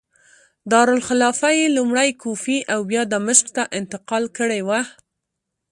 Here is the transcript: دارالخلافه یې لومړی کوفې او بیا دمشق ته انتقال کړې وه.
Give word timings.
دارالخلافه 0.71 1.49
یې 1.59 1.67
لومړی 1.77 2.09
کوفې 2.21 2.59
او 2.73 2.79
بیا 2.89 3.03
دمشق 3.15 3.47
ته 3.55 3.63
انتقال 3.79 4.23
کړې 4.37 4.61
وه. 4.67 4.79